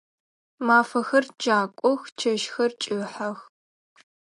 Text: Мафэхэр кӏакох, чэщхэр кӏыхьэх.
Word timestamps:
Мафэхэр 0.65 1.25
кӏакох, 1.41 2.01
чэщхэр 2.19 2.71
кӏыхьэх. 2.81 3.39